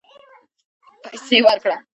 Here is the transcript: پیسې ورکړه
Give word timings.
پیسې 1.03 1.37
ورکړه 1.45 1.77